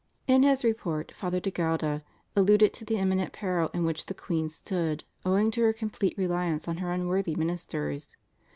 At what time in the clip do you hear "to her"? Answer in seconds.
5.51-5.73